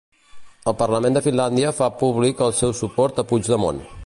[0.71, 3.89] El Parlament de Finlàndia fa públic el seu suport a Puigdemont